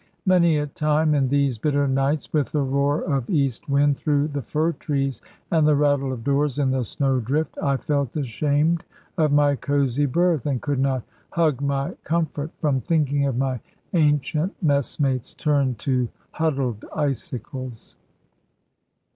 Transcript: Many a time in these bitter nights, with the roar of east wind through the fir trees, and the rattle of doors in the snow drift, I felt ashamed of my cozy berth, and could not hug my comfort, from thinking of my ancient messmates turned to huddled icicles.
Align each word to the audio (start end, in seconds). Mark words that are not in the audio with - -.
Many 0.25 0.57
a 0.57 0.65
time 0.65 1.13
in 1.13 1.27
these 1.27 1.59
bitter 1.59 1.87
nights, 1.87 2.33
with 2.33 2.51
the 2.53 2.63
roar 2.63 3.01
of 3.03 3.29
east 3.29 3.69
wind 3.69 3.95
through 3.97 4.29
the 4.29 4.41
fir 4.41 4.71
trees, 4.71 5.21
and 5.51 5.67
the 5.67 5.75
rattle 5.75 6.11
of 6.11 6.23
doors 6.23 6.57
in 6.57 6.71
the 6.71 6.83
snow 6.83 7.19
drift, 7.19 7.55
I 7.61 7.77
felt 7.77 8.17
ashamed 8.17 8.83
of 9.15 9.31
my 9.31 9.55
cozy 9.55 10.07
berth, 10.07 10.47
and 10.47 10.59
could 10.59 10.79
not 10.79 11.03
hug 11.29 11.61
my 11.61 11.95
comfort, 12.03 12.49
from 12.57 12.81
thinking 12.81 13.27
of 13.27 13.37
my 13.37 13.61
ancient 13.93 14.55
messmates 14.63 15.35
turned 15.35 15.77
to 15.77 16.09
huddled 16.31 16.83
icicles. 16.95 17.95